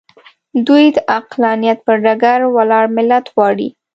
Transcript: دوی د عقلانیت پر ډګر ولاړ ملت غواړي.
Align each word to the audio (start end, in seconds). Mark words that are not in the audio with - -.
دوی 0.67 0.85
د 0.95 0.97
عقلانیت 1.17 1.77
پر 1.85 1.97
ډګر 2.03 2.39
ولاړ 2.55 2.85
ملت 2.97 3.25
غواړي. 3.33 3.67